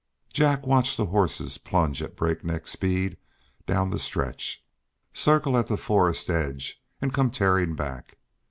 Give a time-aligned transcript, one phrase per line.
[0.33, 3.17] Jack watched the horses plunge at breakneck speed
[3.67, 4.65] down the stretch,
[5.13, 8.17] circle at the forest edge, and come tearing back.